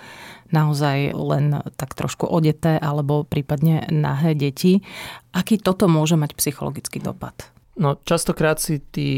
naozaj 0.51 1.15
len 1.15 1.63
tak 1.77 1.93
trošku 1.95 2.27
odeté 2.27 2.75
alebo 2.81 3.23
prípadne 3.23 3.87
nahé 3.89 4.33
deti. 4.33 4.81
Aký 5.31 5.61
toto 5.61 5.85
môže 5.87 6.17
mať 6.17 6.35
psychologický 6.35 6.99
dopad? 6.99 7.33
No 7.79 7.95
častokrát 8.03 8.59
si 8.59 8.83
tí 8.83 9.09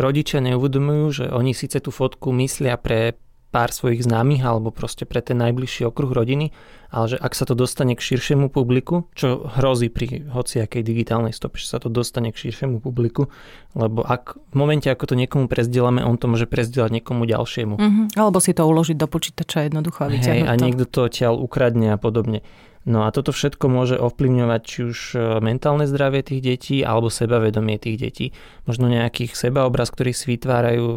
rodičia 0.00 0.40
neuvedomujú, 0.40 1.04
že 1.12 1.24
oni 1.28 1.52
síce 1.52 1.84
tú 1.84 1.92
fotku 1.92 2.32
myslia 2.32 2.80
pre 2.80 3.20
pár 3.50 3.74
svojich 3.74 4.06
známych 4.06 4.46
alebo 4.46 4.70
proste 4.70 5.02
pre 5.02 5.18
ten 5.18 5.34
najbližší 5.42 5.82
okruh 5.90 6.14
rodiny, 6.14 6.54
ale 6.94 7.06
že 7.10 7.16
ak 7.18 7.34
sa 7.34 7.44
to 7.50 7.58
dostane 7.58 7.98
k 7.98 8.00
širšiemu 8.00 8.46
publiku, 8.46 9.10
čo 9.18 9.50
hrozí 9.58 9.90
pri 9.90 10.22
hociakej 10.30 10.82
digitálnej 10.86 11.34
stope, 11.34 11.58
že 11.58 11.66
sa 11.66 11.82
to 11.82 11.90
dostane 11.90 12.30
k 12.30 12.46
širšiemu 12.46 12.78
publiku, 12.78 13.26
lebo 13.74 14.06
ak 14.06 14.38
v 14.38 14.54
momente, 14.54 14.86
ako 14.86 15.10
to 15.10 15.14
niekomu 15.18 15.50
prezdielame, 15.50 16.06
on 16.06 16.14
to 16.14 16.30
môže 16.30 16.46
prezdieľať 16.46 17.02
niekomu 17.02 17.26
ďalšiemu. 17.26 17.74
Mm-hmm. 17.74 18.06
Alebo 18.14 18.38
si 18.38 18.54
to 18.54 18.62
uložiť 18.62 18.96
do 18.96 19.10
počítača 19.10 19.66
jednoducho 19.66 20.06
a 20.06 20.08
Hej, 20.14 20.46
a 20.46 20.54
niekto 20.54 20.86
to 20.86 21.10
odtiaľ 21.10 21.42
ukradne 21.42 21.90
a 21.90 21.98
podobne. 21.98 22.46
No 22.88 23.04
a 23.04 23.12
toto 23.12 23.28
všetko 23.28 23.68
môže 23.68 24.00
ovplyvňovať 24.00 24.60
či 24.64 24.78
už 24.88 24.98
e, 25.12 25.18
mentálne 25.44 25.84
zdravie 25.84 26.24
tých 26.24 26.40
detí 26.40 26.76
alebo 26.80 27.12
sebavedomie 27.12 27.76
tých 27.76 28.00
detí. 28.00 28.26
Možno 28.64 28.88
nejakých 28.88 29.36
sebaobraz, 29.36 29.92
ktorý 29.92 30.16
si 30.16 30.32
vytvárajú, 30.32 30.88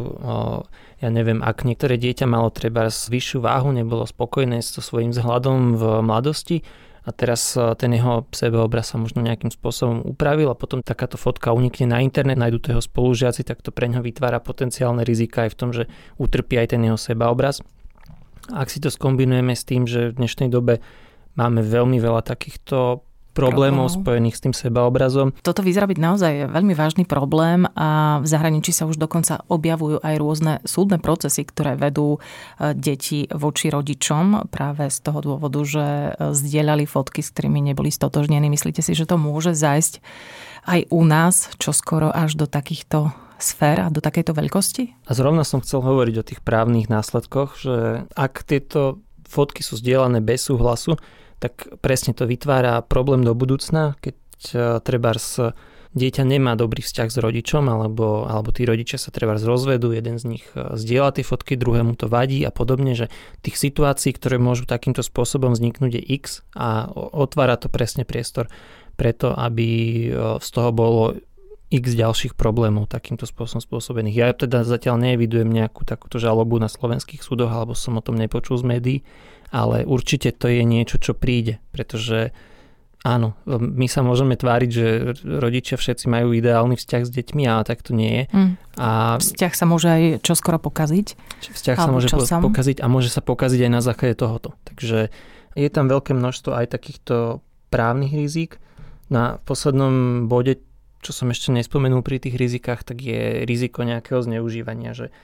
ja 1.04 1.08
neviem, 1.12 1.44
ak 1.44 1.68
niektoré 1.68 2.00
dieťa 2.00 2.24
malo 2.24 2.48
treba 2.48 2.88
vyššiu 2.88 3.44
váhu, 3.44 3.76
nebolo 3.76 4.08
spokojné 4.08 4.64
so 4.64 4.80
svojím 4.80 5.12
vzhľadom 5.12 5.76
v 5.76 5.82
mladosti, 6.00 6.64
a 7.04 7.12
teraz 7.12 7.52
e, 7.52 7.76
ten 7.76 7.92
jeho 7.92 8.24
sebeobraz 8.32 8.92
sa 8.92 8.96
možno 8.96 9.20
nejakým 9.20 9.52
spôsobom 9.52 10.00
upravil 10.08 10.48
a 10.48 10.56
potom 10.56 10.80
takáto 10.80 11.20
fotka 11.20 11.52
unikne 11.52 11.92
na 11.92 12.00
internet, 12.00 12.40
nájdú 12.40 12.58
to 12.64 12.72
jeho 12.72 12.80
spolužiaci, 12.84 13.44
tak 13.44 13.60
to 13.60 13.68
pre 13.68 13.92
ňo 13.92 14.00
vytvára 14.00 14.40
potenciálne 14.40 15.04
rizika 15.04 15.44
aj 15.44 15.50
v 15.52 15.58
tom, 15.60 15.70
že 15.76 15.84
utrpí 16.16 16.56
aj 16.56 16.72
ten 16.72 16.80
jeho 16.80 16.96
sebaobraz. 16.96 17.60
Ak 18.52 18.72
si 18.72 18.80
to 18.80 18.88
skombinujeme 18.88 19.52
s 19.52 19.68
tým, 19.68 19.84
že 19.84 20.12
v 20.12 20.16
dnešnej 20.20 20.48
dobe 20.48 20.80
máme 21.34 21.60
veľmi 21.62 21.98
veľa 21.98 22.22
takýchto 22.22 23.02
problémov 23.34 23.90
spojených 23.90 24.38
s 24.38 24.42
tým 24.46 24.54
sebaobrazom. 24.54 25.34
Toto 25.42 25.60
vyzerá 25.60 25.90
byť 25.90 25.98
naozaj 25.98 26.32
veľmi 26.54 26.72
vážny 26.72 27.04
problém 27.04 27.66
a 27.74 28.22
v 28.22 28.26
zahraničí 28.30 28.70
sa 28.70 28.86
už 28.86 28.96
dokonca 28.96 29.42
objavujú 29.50 29.98
aj 30.00 30.14
rôzne 30.22 30.52
súdne 30.62 31.02
procesy, 31.02 31.42
ktoré 31.42 31.74
vedú 31.74 32.16
e, 32.16 32.18
deti 32.78 33.26
voči 33.34 33.74
rodičom 33.74 34.48
práve 34.54 34.86
z 34.86 34.98
toho 35.02 35.18
dôvodu, 35.18 35.60
že 35.66 35.84
e, 35.84 36.30
zdieľali 36.30 36.86
fotky, 36.86 37.26
s 37.26 37.34
ktorými 37.34 37.58
neboli 37.74 37.90
stotožnení. 37.90 38.46
Myslíte 38.46 38.80
si, 38.86 38.94
že 38.94 39.04
to 39.04 39.18
môže 39.18 39.58
zajsť 39.58 39.98
aj 40.70 40.80
u 40.94 41.02
nás, 41.02 41.50
čo 41.58 41.74
skoro 41.74 42.14
až 42.14 42.38
do 42.38 42.46
takýchto 42.46 43.10
sfér 43.42 43.90
a 43.90 43.92
do 43.92 43.98
takejto 43.98 44.30
veľkosti? 44.30 45.10
A 45.10 45.12
zrovna 45.12 45.42
som 45.42 45.58
chcel 45.58 45.82
hovoriť 45.82 46.14
o 46.22 46.26
tých 46.26 46.40
právnych 46.40 46.86
následkoch, 46.86 47.58
že 47.58 48.06
ak 48.14 48.46
tieto 48.46 49.02
fotky 49.26 49.66
sú 49.66 49.74
zdieľané 49.74 50.22
bez 50.22 50.46
súhlasu, 50.46 50.94
tak 51.44 51.76
presne 51.84 52.16
to 52.16 52.24
vytvára 52.24 52.80
problém 52.80 53.20
do 53.20 53.36
budúcna, 53.36 54.00
keď 54.00 54.16
e, 54.56 54.56
treba 54.80 55.12
s 55.12 55.52
dieťa 55.94 56.24
nemá 56.26 56.56
dobrý 56.56 56.82
vzťah 56.82 57.08
s 57.12 57.20
rodičom, 57.22 57.70
alebo, 57.70 58.24
alebo 58.26 58.50
tí 58.50 58.66
rodičia 58.66 58.98
sa 58.98 59.14
treba 59.14 59.36
rozvedú, 59.36 59.92
jeden 59.92 60.16
z 60.16 60.24
nich 60.24 60.44
e, 60.56 60.72
zdieľa 60.74 61.20
tie 61.20 61.24
fotky, 61.24 61.54
druhému 61.54 62.00
to 62.00 62.08
vadí 62.08 62.40
a 62.42 62.50
podobne, 62.50 62.96
že 62.96 63.12
tých 63.44 63.60
situácií, 63.60 64.16
ktoré 64.16 64.40
môžu 64.40 64.64
takýmto 64.64 65.04
spôsobom 65.04 65.52
vzniknúť 65.52 66.00
je 66.00 66.02
x 66.16 66.40
a 66.56 66.88
otvára 66.96 67.60
to 67.60 67.68
presne 67.68 68.08
priestor 68.08 68.48
preto, 68.96 69.36
aby 69.36 69.68
e, 70.08 70.38
z 70.40 70.48
toho 70.48 70.72
bolo 70.72 71.14
x 71.70 71.94
ďalších 71.94 72.34
problémov 72.38 72.90
takýmto 72.90 73.26
spôsobom 73.26 73.62
spôsobených. 73.62 74.16
Ja 74.16 74.28
teda 74.34 74.62
zatiaľ 74.66 74.98
neevidujem 74.98 75.50
nejakú 75.50 75.82
takúto 75.86 76.22
žalobu 76.22 76.58
na 76.58 76.70
slovenských 76.70 77.22
súdoch, 77.22 77.50
alebo 77.50 77.74
som 77.74 77.98
o 77.98 78.02
tom 78.04 78.14
nepočul 78.18 78.58
z 78.58 78.64
médií, 78.66 78.98
ale 79.54 79.86
určite 79.86 80.34
to 80.34 80.50
je 80.50 80.66
niečo, 80.66 80.98
čo 80.98 81.14
príde, 81.14 81.62
pretože 81.70 82.34
áno, 83.06 83.38
my 83.46 83.86
sa 83.86 84.02
môžeme 84.02 84.34
tváriť, 84.34 84.70
že 84.74 84.86
rodičia 85.22 85.78
všetci 85.78 86.10
majú 86.10 86.34
ideálny 86.34 86.74
vzťah 86.74 87.02
s 87.06 87.10
deťmi, 87.14 87.46
ale 87.46 87.62
tak 87.62 87.86
to 87.86 87.94
nie 87.94 88.10
je. 88.10 88.24
Mm. 88.34 88.52
A 88.82 88.88
vzťah 89.22 89.52
sa 89.54 89.64
môže 89.70 89.86
aj 89.86 90.02
čoskoro 90.26 90.58
pokaziť. 90.58 91.14
Vzťah 91.54 91.76
sa 91.78 91.86
môže 91.86 92.10
po- 92.10 92.50
pokaziť 92.50 92.82
a 92.82 92.90
môže 92.90 93.14
sa 93.14 93.22
pokaziť 93.22 93.70
aj 93.70 93.70
na 93.70 93.82
základe 93.84 94.18
tohoto. 94.18 94.58
Takže 94.66 95.14
je 95.54 95.68
tam 95.70 95.86
veľké 95.86 96.18
množstvo 96.18 96.50
aj 96.50 96.66
takýchto 96.74 97.38
právnych 97.70 98.10
rizik. 98.10 98.58
Na 99.06 99.38
poslednom 99.46 100.26
bode, 100.26 100.58
čo 101.04 101.14
som 101.14 101.30
ešte 101.30 101.54
nespomenul 101.54 102.02
pri 102.02 102.18
tých 102.18 102.34
rizikách, 102.34 102.82
tak 102.82 102.98
je 102.98 103.46
riziko 103.46 103.86
nejakého 103.86 104.18
zneužívania, 104.18 104.96
že 104.96 105.14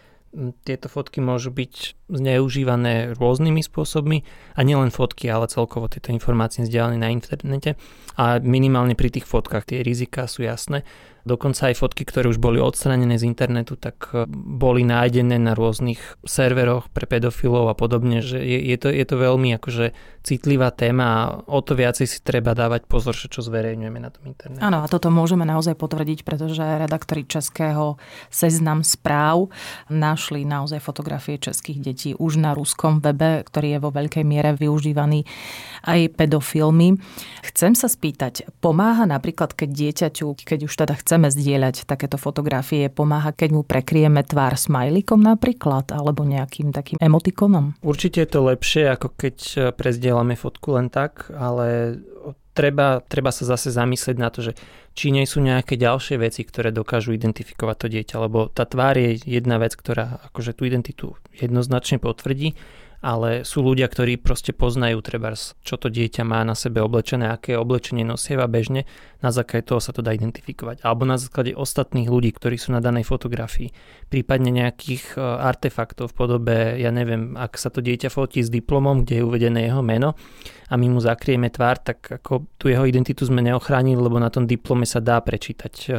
tieto 0.62 0.87
fotky 0.87 1.18
môžu 1.18 1.50
byť 1.50 2.00
zneužívané 2.11 3.14
rôznymi 3.17 3.62
spôsobmi 3.62 4.26
a 4.55 4.61
nielen 4.67 4.90
fotky, 4.90 5.31
ale 5.31 5.47
celkovo 5.47 5.87
tieto 5.87 6.11
informácie 6.11 6.67
vzdialené 6.67 6.99
na 6.99 7.11
internete 7.14 7.79
a 8.19 8.43
minimálne 8.43 8.99
pri 8.99 9.14
tých 9.14 9.26
fotkách 9.26 9.71
tie 9.71 9.79
rizika 9.81 10.26
sú 10.26 10.45
jasné 10.45 10.83
Dokonca 11.21 11.69
aj 11.69 11.76
fotky, 11.76 12.09
ktoré 12.09 12.33
už 12.33 12.40
boli 12.40 12.57
odstranené 12.57 13.21
z 13.21 13.29
internetu, 13.29 13.76
tak 13.76 14.09
e, 14.17 14.25
boli 14.33 14.88
nájdené 14.88 15.37
na 15.37 15.52
rôznych 15.52 16.00
serveroch 16.25 16.88
pre 16.88 17.05
pedofilov 17.05 17.69
a 17.69 17.76
podobne, 17.76 18.25
že 18.25 18.40
je, 18.40 18.59
je, 18.73 18.76
to, 18.81 18.88
je 18.88 19.05
to 19.05 19.17
veľmi 19.21 19.52
akože 19.61 19.93
citlivá 20.25 20.73
téma 20.73 21.05
a 21.05 21.21
o 21.45 21.61
to 21.61 21.76
viacej 21.76 22.09
si 22.09 22.19
treba 22.25 22.57
dávať 22.57 22.88
pozor, 22.88 23.12
čo 23.12 23.40
zverejňujeme 23.45 24.00
na 24.00 24.09
tom 24.09 24.33
internete. 24.33 24.64
Áno, 24.64 24.81
a 24.81 24.87
toto 24.88 25.12
môžeme 25.12 25.45
naozaj 25.45 25.76
potvrdiť, 25.76 26.25
pretože 26.25 26.61
redaktori 26.61 27.29
českého 27.29 28.00
seznam 28.33 28.81
správ 28.81 29.52
našli 29.93 30.49
naozaj 30.49 30.81
fotografie 30.81 31.37
českých 31.37 31.85
detí 31.85 32.00
už 32.16 32.40
na 32.40 32.57
ruskom 32.57 33.04
webe, 33.04 33.45
ktorý 33.45 33.76
je 33.76 33.83
vo 33.85 33.90
veľkej 33.92 34.25
miere 34.25 34.57
využívaný 34.57 35.28
aj 35.85 36.16
pedofilmi. 36.16 36.97
Chcem 37.45 37.76
sa 37.76 37.92
spýtať, 37.92 38.49
pomáha 38.64 39.04
napríklad, 39.04 39.52
keď 39.52 39.69
dieťaťu, 39.69 40.26
keď 40.40 40.61
už 40.64 40.73
teda 40.73 40.95
chce 40.97 41.11
chceme 41.11 41.26
zdieľať 41.26 41.90
takéto 41.90 42.14
fotografie, 42.23 42.87
pomáha, 42.87 43.35
keď 43.35 43.50
mu 43.50 43.66
prekrieme 43.66 44.23
tvár 44.23 44.54
smajlikom 44.54 45.19
napríklad, 45.19 45.90
alebo 45.90 46.23
nejakým 46.23 46.71
takým 46.71 47.02
emotikonom? 47.02 47.75
Určite 47.83 48.23
je 48.23 48.30
to 48.30 48.47
lepšie, 48.47 48.87
ako 48.95 49.19
keď 49.19 49.37
e, 49.37 49.59
prezdielame 49.75 50.38
fotku 50.38 50.78
len 50.78 50.87
tak, 50.87 51.26
ale 51.35 51.99
treba, 52.61 53.00
treba 53.00 53.33
sa 53.33 53.49
zase 53.49 53.73
zamyslieť 53.73 54.17
na 54.21 54.29
to, 54.29 54.45
že 54.45 54.52
či 54.93 55.09
nie 55.09 55.25
sú 55.25 55.40
nejaké 55.40 55.81
ďalšie 55.81 56.21
veci, 56.21 56.45
ktoré 56.45 56.69
dokážu 56.69 57.17
identifikovať 57.17 57.76
to 57.81 57.87
dieťa, 57.88 58.17
lebo 58.21 58.52
tá 58.52 58.69
tvár 58.69 59.00
je 59.00 59.17
jedna 59.25 59.57
vec, 59.57 59.73
ktorá 59.73 60.21
akože 60.29 60.52
tú 60.52 60.69
identitu 60.69 61.17
jednoznačne 61.40 61.97
potvrdí, 61.97 62.52
ale 63.00 63.49
sú 63.49 63.64
ľudia, 63.64 63.88
ktorí 63.88 64.21
proste 64.21 64.52
poznajú 64.52 65.00
treba, 65.00 65.33
čo 65.37 65.80
to 65.80 65.88
dieťa 65.88 66.21
má 66.21 66.45
na 66.45 66.52
sebe 66.52 66.85
oblečené, 66.85 67.33
aké 67.33 67.57
oblečenie 67.57 68.04
nosieva 68.04 68.45
bežne, 68.45 68.85
na 69.25 69.33
základe 69.33 69.73
toho 69.73 69.80
sa 69.80 69.97
to 69.97 70.04
dá 70.04 70.12
identifikovať. 70.12 70.85
Alebo 70.85 71.09
na 71.09 71.16
základe 71.16 71.57
ostatných 71.57 72.12
ľudí, 72.12 72.37
ktorí 72.37 72.61
sú 72.61 72.76
na 72.76 72.85
danej 72.85 73.09
fotografii. 73.09 73.73
Prípadne 74.12 74.52
nejakých 74.52 75.16
e, 75.16 75.21
artefaktov 75.21 76.12
v 76.12 76.16
podobe, 76.16 76.57
ja 76.76 76.92
neviem, 76.92 77.40
ak 77.40 77.57
sa 77.57 77.73
to 77.73 77.80
dieťa 77.80 78.12
fotí 78.12 78.45
s 78.45 78.52
diplomom, 78.52 79.04
kde 79.04 79.21
je 79.21 79.26
uvedené 79.26 79.61
jeho 79.73 79.80
meno 79.80 80.12
a 80.69 80.76
my 80.76 80.87
mu 80.92 81.00
zakrieme 81.00 81.49
tvár, 81.49 81.80
tak 81.80 82.21
ako 82.21 82.52
tú 82.61 82.69
jeho 82.69 82.85
identitu 82.85 83.25
sme 83.25 83.40
neochránili, 83.40 83.97
lebo 83.97 84.21
na 84.21 84.28
tom 84.28 84.45
diplome 84.45 84.85
sa 84.85 85.00
dá 85.00 85.16
prečítať 85.25 85.75
e, 85.88 85.90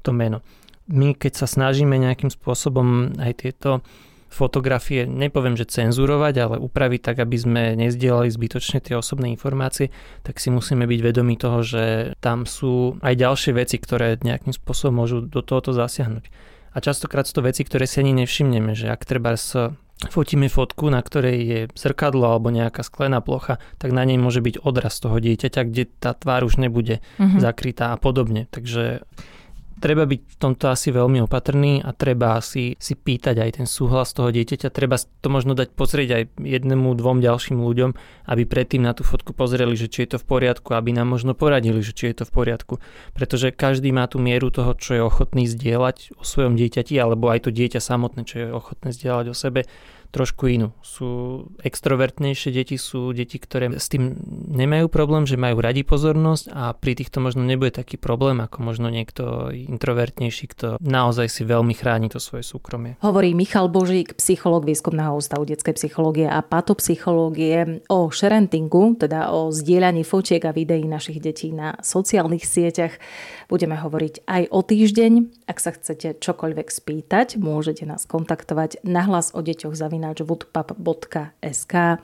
to 0.00 0.16
meno. 0.16 0.40
My 0.88 1.12
keď 1.12 1.44
sa 1.44 1.46
snažíme 1.46 2.00
nejakým 2.00 2.32
spôsobom 2.32 3.20
aj 3.20 3.32
tieto 3.44 3.84
fotografie, 4.28 5.08
nepoviem, 5.08 5.56
že 5.56 5.68
cenzurovať, 5.68 6.34
ale 6.38 6.56
upraviť 6.60 7.00
tak, 7.00 7.16
aby 7.24 7.36
sme 7.36 7.62
nezdielali 7.74 8.28
zbytočne 8.28 8.84
tie 8.84 8.94
osobné 8.94 9.32
informácie, 9.32 9.88
tak 10.22 10.36
si 10.38 10.52
musíme 10.52 10.84
byť 10.84 11.00
vedomi 11.00 11.34
toho, 11.40 11.64
že 11.64 12.12
tam 12.20 12.44
sú 12.44 13.00
aj 13.00 13.14
ďalšie 13.16 13.52
veci, 13.56 13.80
ktoré 13.80 14.20
nejakým 14.20 14.52
spôsobom 14.52 15.04
môžu 15.04 15.24
do 15.24 15.40
tohoto 15.40 15.72
zasiahnuť. 15.72 16.28
A 16.72 16.78
častokrát 16.84 17.24
sú 17.24 17.40
to 17.40 17.48
veci, 17.48 17.64
ktoré 17.64 17.88
si 17.88 18.04
ani 18.04 18.12
nevšimneme, 18.22 18.76
že 18.76 18.92
ak 18.92 19.08
treba 19.08 19.34
s 19.34 19.56
fotíme 20.06 20.46
fotku, 20.46 20.94
na 20.94 21.02
ktorej 21.02 21.36
je 21.42 21.60
zrkadlo 21.74 22.30
alebo 22.30 22.54
nejaká 22.54 22.86
sklená 22.86 23.18
plocha, 23.18 23.58
tak 23.82 23.90
na 23.90 24.06
nej 24.06 24.14
môže 24.14 24.38
byť 24.38 24.62
odraz 24.62 25.02
toho 25.02 25.18
dieťaťa, 25.18 25.66
kde 25.66 25.90
tá 25.98 26.14
tvár 26.14 26.46
už 26.46 26.62
nebude 26.62 27.02
mm-hmm. 27.18 27.42
zakrytá 27.42 27.90
a 27.90 27.98
podobne. 27.98 28.46
Takže 28.54 29.02
treba 29.78 30.04
byť 30.04 30.20
v 30.20 30.36
tomto 30.36 30.68
asi 30.68 30.90
veľmi 30.90 31.22
opatrný 31.24 31.80
a 31.80 31.94
treba 31.94 32.38
si, 32.42 32.74
si 32.76 32.94
pýtať 32.98 33.38
aj 33.38 33.50
ten 33.62 33.66
súhlas 33.66 34.10
toho 34.12 34.28
dieťaťa. 34.34 34.68
Treba 34.74 34.98
to 34.98 35.28
možno 35.30 35.54
dať 35.54 35.72
pozrieť 35.74 36.08
aj 36.14 36.22
jednému, 36.42 36.94
dvom 36.98 37.22
ďalším 37.22 37.62
ľuďom, 37.62 37.90
aby 38.28 38.42
predtým 38.44 38.82
na 38.82 38.92
tú 38.92 39.06
fotku 39.06 39.32
pozreli, 39.32 39.78
že 39.78 39.86
či 39.88 40.04
je 40.04 40.14
to 40.14 40.18
v 40.20 40.26
poriadku, 40.26 40.74
aby 40.74 40.90
nám 40.92 41.08
možno 41.08 41.32
poradili, 41.32 41.80
že 41.80 41.94
či 41.94 42.10
je 42.12 42.22
to 42.22 42.24
v 42.26 42.32
poriadku. 42.34 42.74
Pretože 43.14 43.54
každý 43.54 43.94
má 43.94 44.10
tú 44.10 44.18
mieru 44.18 44.50
toho, 44.50 44.74
čo 44.74 44.98
je 44.98 45.02
ochotný 45.02 45.46
zdieľať 45.46 46.18
o 46.18 46.22
svojom 46.26 46.58
dieťati, 46.58 46.98
alebo 46.98 47.30
aj 47.30 47.48
to 47.48 47.50
dieťa 47.54 47.80
samotné, 47.80 48.26
čo 48.26 48.36
je 48.42 48.48
ochotné 48.50 48.90
zdieľať 48.92 49.26
o 49.30 49.34
sebe 49.34 49.64
trošku 50.08 50.48
inú. 50.48 50.72
Sú 50.80 51.44
extrovertnejšie 51.60 52.50
deti, 52.50 52.80
sú 52.80 53.12
deti, 53.12 53.36
ktoré 53.36 53.76
s 53.76 53.92
tým 53.92 54.16
nemajú 54.48 54.88
problém, 54.88 55.28
že 55.28 55.36
majú 55.36 55.60
radi 55.60 55.84
pozornosť 55.84 56.44
a 56.48 56.72
pri 56.72 56.96
týchto 56.96 57.20
možno 57.20 57.44
nebude 57.44 57.76
taký 57.76 58.00
problém 58.00 58.40
ako 58.40 58.64
možno 58.64 58.88
niekto 58.88 59.52
introvertnejší, 59.52 60.44
kto 60.56 60.66
naozaj 60.80 61.28
si 61.28 61.44
veľmi 61.44 61.76
chráni 61.76 62.08
to 62.08 62.16
svoje 62.16 62.42
súkromie. 62.42 62.96
Hovorí 63.04 63.36
Michal 63.36 63.68
Božík, 63.68 64.16
psychológ 64.16 64.64
Výskumného 64.64 65.12
ústavu 65.12 65.44
detskej 65.44 65.76
psychológie 65.76 66.24
a 66.24 66.40
patopsychológie 66.40 67.84
o 67.92 68.08
sharentingu, 68.08 68.96
teda 68.96 69.28
o 69.28 69.52
zdieľaní 69.52 70.08
fotiek 70.08 70.40
a 70.48 70.56
videí 70.56 70.88
našich 70.88 71.20
detí 71.20 71.52
na 71.52 71.76
sociálnych 71.84 72.48
sieťach. 72.48 72.96
Budeme 73.52 73.76
hovoriť 73.76 74.24
aj 74.24 74.42
o 74.48 74.60
týždeň. 74.64 75.12
Ak 75.48 75.60
sa 75.60 75.76
chcete 75.76 76.16
čokoľvek 76.20 76.68
spýtať, 76.72 77.36
môžete 77.36 77.84
nás 77.84 78.08
kontaktovať 78.08 78.84
na 78.84 79.04
hlas 79.04 79.32
o 79.36 79.40
deťoch 79.44 79.76
zavinač 79.76 79.97
zavináč. 79.98 81.98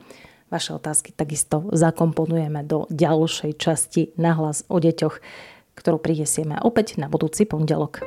Vaše 0.53 0.71
otázky 0.71 1.11
takisto 1.11 1.67
zakomponujeme 1.75 2.63
do 2.63 2.87
ďalšej 2.87 3.59
časti 3.59 4.15
na 4.15 4.39
hlas 4.39 4.63
o 4.71 4.79
deťoch, 4.79 5.19
ktorú 5.75 5.99
prinesieme 5.99 6.63
opäť 6.63 7.01
na 7.01 7.11
budúci 7.11 7.43
pondelok. 7.43 8.07